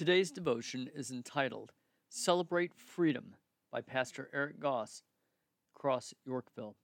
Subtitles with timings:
[0.00, 1.72] Today's devotion is entitled
[2.08, 3.34] Celebrate Freedom
[3.70, 5.02] by Pastor Eric Goss,
[5.74, 6.74] Cross Yorkville.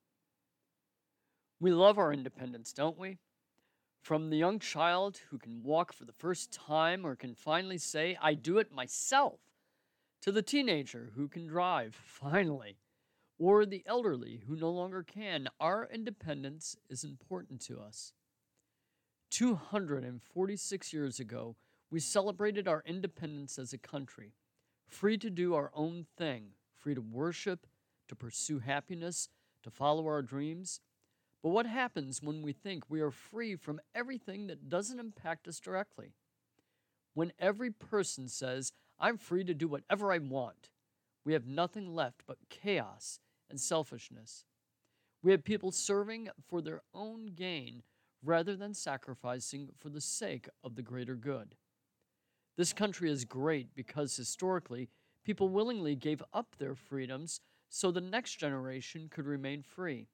[1.59, 3.17] We love our independence, don't we?
[4.03, 8.19] From the young child who can walk for the first time or can finally say,
[8.21, 9.41] I do it myself,
[10.21, 12.77] to the teenager who can drive, finally,
[13.39, 18.13] or the elderly who no longer can, our independence is important to us.
[19.31, 21.57] 246 years ago,
[21.91, 24.33] we celebrated our independence as a country,
[24.87, 27.67] free to do our own thing, free to worship,
[28.09, 29.29] to pursue happiness,
[29.63, 30.81] to follow our dreams.
[31.43, 35.61] But what happens when we think we are free from everything that doesn't impact us
[35.61, 36.13] directly?
[37.15, 40.71] When every person says, I'm free to do whatever I want,
[41.25, 44.45] we have nothing left but chaos and selfishness.
[45.23, 47.83] We have people serving for their own gain
[48.23, 51.55] rather than sacrificing for the sake of the greater good.
[52.57, 54.89] This country is great because historically,
[55.25, 60.09] people willingly gave up their freedoms so the next generation could remain free.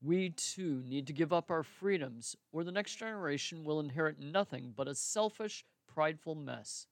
[0.00, 4.72] We too need to give up our freedoms, or the next generation will inherit nothing
[4.76, 6.86] but a selfish, prideful mess.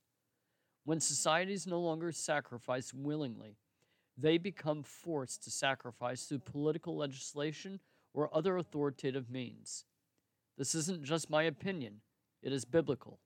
[0.84, 3.58] When societies no longer sacrifice willingly,
[4.18, 7.78] they become forced to sacrifice through political legislation
[8.14, 9.84] or other authoritative means.
[10.56, 12.00] This isn't just my opinion,
[12.42, 13.20] it is biblical.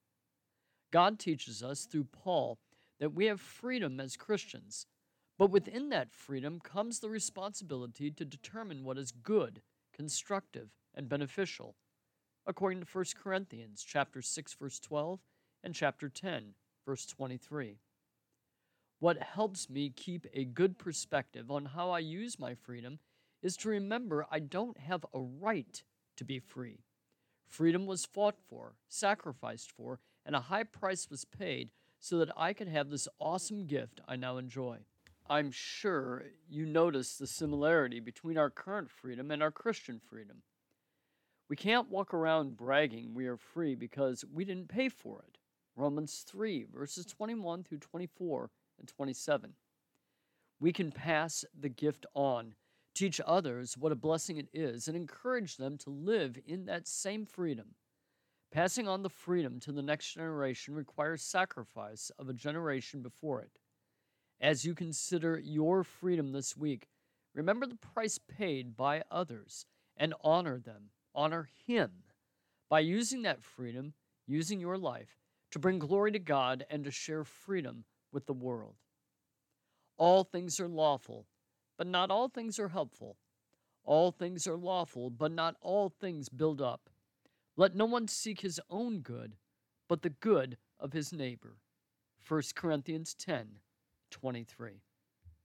[0.91, 2.58] God teaches us through Paul
[2.98, 4.86] that we have freedom as Christians,
[5.38, 9.62] but within that freedom comes the responsibility to determine what is good,
[9.94, 11.77] constructive, and beneficial,
[12.46, 15.20] according to 1 Corinthians chapter 6 verse 12
[15.62, 17.78] and chapter 10 verse 23.
[18.98, 22.98] What helps me keep a good perspective on how I use my freedom
[23.42, 25.83] is to remember I don't have a right
[26.18, 26.84] to be free.
[27.48, 32.53] Freedom was fought for, sacrificed for, and a high price was paid so that I
[32.53, 34.79] could have this awesome gift I now enjoy.
[35.29, 40.42] I'm sure you notice the similarity between our current freedom and our Christian freedom.
[41.48, 45.39] We can't walk around bragging we are free because we didn't pay for it.
[45.77, 49.53] Romans 3, verses 21 through 24 and 27.
[50.59, 52.55] We can pass the gift on
[52.95, 57.25] teach others what a blessing it is, and encourage them to live in that same
[57.25, 57.75] freedom.
[58.52, 63.58] Passing on the freedom to the next generation requires sacrifice of a generation before it.
[64.40, 66.88] As you consider your freedom this week,
[67.34, 69.66] remember the price paid by others
[69.96, 71.90] and honor them, honor Him
[72.68, 73.94] by using that freedom,
[74.27, 75.18] using your life
[75.52, 78.77] to bring glory to God and to share freedom with the world.
[79.96, 81.27] All things are lawful
[81.80, 83.17] but not all things are helpful.
[83.84, 86.89] All things are lawful, but not all things build up.
[87.61, 89.37] Let no one seek his own good,
[89.87, 91.59] but the good of his neighbor.
[92.27, 93.59] 1 Corinthians 10
[94.11, 94.81] 23.